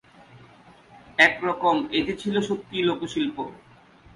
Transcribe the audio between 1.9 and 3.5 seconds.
এটি ছিল সত্যই লোকশিল্প।